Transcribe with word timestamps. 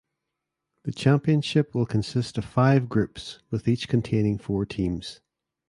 The 0.81 0.91
championship 0.91 1.75
will 1.75 1.85
consist 1.85 2.39
of 2.39 2.43
five 2.45 2.89
groups 2.89 3.43
with 3.51 3.67
each 3.67 3.87
containing 3.87 4.39
four 4.39 4.65
teams. 4.65 5.19